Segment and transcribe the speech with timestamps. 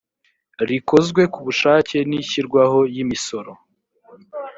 [0.69, 3.51] rikozwe ku bushake n ishyirwaho yimisoro